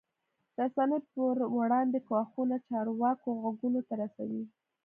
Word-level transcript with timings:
رسنۍ 0.59 0.99
پر 1.13 1.35
وړاندې 1.57 1.97
ګواښونه 2.07 2.55
چارواکو 2.69 3.27
غوږونو 3.41 3.81
ته 3.87 3.93
رسوي. 4.01 4.43